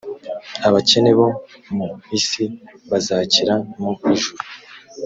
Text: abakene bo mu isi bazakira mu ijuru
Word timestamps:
abakene 0.67 1.11
bo 1.19 1.27
mu 1.75 1.87
isi 2.17 2.43
bazakira 2.89 3.55
mu 3.81 3.91
ijuru 4.13 4.41